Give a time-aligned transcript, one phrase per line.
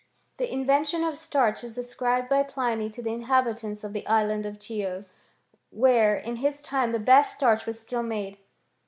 [0.37, 4.57] The invention of starch is ascribed by Pliny to the inhabitants of the island of
[4.57, 5.05] Chio,
[5.69, 8.39] where in his time the best starch was still made.